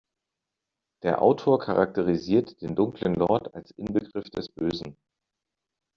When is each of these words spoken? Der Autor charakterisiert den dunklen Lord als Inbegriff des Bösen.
Der 1.03 1.21
Autor 1.21 1.59
charakterisiert 1.59 2.59
den 2.63 2.75
dunklen 2.75 3.13
Lord 3.13 3.53
als 3.53 3.69
Inbegriff 3.69 4.31
des 4.31 4.49
Bösen. 4.49 4.97